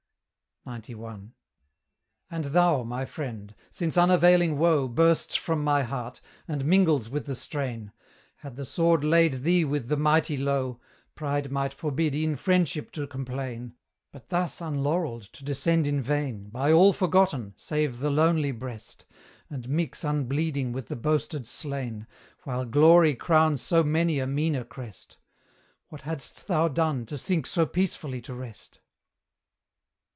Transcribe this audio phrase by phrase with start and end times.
[0.67, 1.31] XCI.
[2.29, 3.55] And thou, my friend!
[3.71, 7.91] since unavailing woe Bursts from my heart, and mingles with the strain
[8.35, 10.79] Had the sword laid thee with the mighty low,
[11.15, 13.73] Pride might forbid e'en Friendship to complain:
[14.11, 19.05] But thus unlaurelled to descend in vain, By all forgotten, save the lonely breast,
[19.49, 22.05] And mix unbleeding with the boasted slain,
[22.43, 25.17] While glory crowns so many a meaner crest!
[25.89, 28.79] What hadst thou done, to sink so peacefully to rest?